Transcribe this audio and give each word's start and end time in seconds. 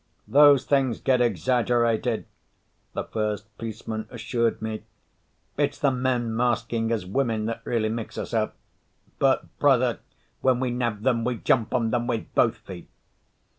"Those 0.27 0.65
things 0.65 0.99
get 0.99 1.21
exaggerated," 1.21 2.25
the 2.93 3.03
first 3.03 3.55
policeman 3.59 4.07
assured 4.09 4.59
me. 4.59 4.83
"It's 5.57 5.77
the 5.77 5.91
men 5.91 6.35
masking 6.35 6.91
as 6.91 7.05
women 7.05 7.45
that 7.45 7.61
really 7.65 7.89
mix 7.89 8.17
us 8.17 8.33
up. 8.33 8.55
But, 9.19 9.45
brother, 9.59 9.99
when 10.41 10.59
we 10.59 10.71
nab 10.71 11.03
them, 11.03 11.23
we 11.23 11.35
jump 11.37 11.71
on 11.75 11.91
them 11.91 12.07
with 12.07 12.33
both 12.33 12.57
feet." 12.57 12.89